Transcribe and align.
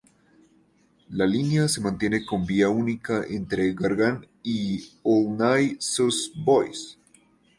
La 1.11 1.27
línea 1.27 1.67
se 1.67 1.79
mantiene 1.79 2.25
con 2.25 2.43
vía 2.43 2.69
única 2.69 3.23
entre 3.29 3.71
Gargan 3.75 4.25
y 4.41 4.93
Aulnay-sous-Bois. 5.05 6.97